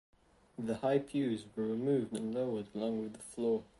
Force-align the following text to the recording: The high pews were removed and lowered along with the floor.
The 0.57 0.77
high 0.77 0.97
pews 0.97 1.45
were 1.55 1.61
removed 1.67 2.13
and 2.13 2.33
lowered 2.33 2.65
along 2.73 3.03
with 3.03 3.13
the 3.13 3.19
floor. 3.19 3.65